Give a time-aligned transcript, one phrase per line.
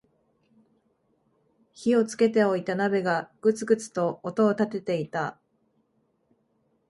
[1.73, 5.37] 火をつけておいた鍋がグツグツと音を立てていた